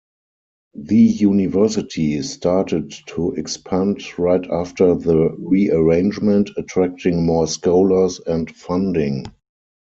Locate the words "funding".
8.49-9.25